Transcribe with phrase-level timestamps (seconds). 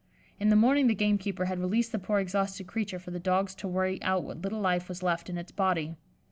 [0.39, 3.67] In the morning the gamekeeper had released the poor exhausted creature for the dogs to
[3.67, 5.93] worry out what little life was left in its body.